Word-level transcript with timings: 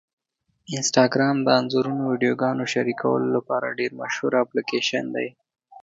انسټاګرام 0.77 1.37
د 1.43 1.47
انځورونو 1.59 2.03
او 2.05 2.11
ویډیوګانو 2.13 2.63
شریکولو 2.73 3.27
لپاره 3.37 3.75
ډېره 3.79 3.95
مشهوره 4.01 4.37
اپلیکېشن 4.45 5.05
ده. 5.15 5.25